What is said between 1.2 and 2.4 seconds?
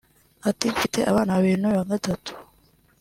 babiri n’uyu wa gatatu